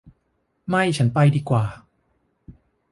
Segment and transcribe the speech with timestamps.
[0.67, 1.63] ไม่ ฉันไปดีกว่า